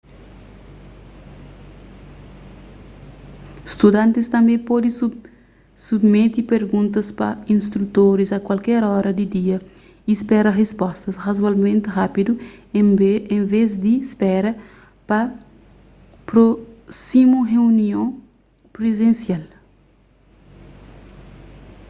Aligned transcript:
studantis 3.73 4.27
tanbê 4.33 4.55
pode 4.69 4.89
subimete 5.85 6.41
perguntas 6.53 7.07
pa 7.19 7.29
instrutoris 7.55 8.31
a 8.37 8.39
kualker 8.47 8.83
ora 8.99 9.11
di 9.19 9.25
dia 9.35 9.57
y 10.11 10.13
spera 10.21 10.49
rispostas 10.61 11.15
razoavelmenti 11.25 11.87
rápidu 11.97 12.31
en 13.37 13.47
vez 13.53 13.71
di 13.83 13.93
spera 14.11 14.51
pa 15.09 15.19
prósimu 16.29 17.39
reunion 17.51 18.07
prizensial 18.77 19.43